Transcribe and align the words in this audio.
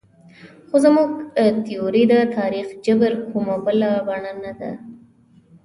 خو 0.67 0.75
زموږ 0.85 1.09
تیوري 1.65 2.03
د 2.11 2.15
تاریخ 2.37 2.67
جبر 2.85 3.13
کومه 3.29 3.55
بله 3.65 3.89
بڼه 4.07 4.31
نه 4.43 4.51
ده. 4.59 4.71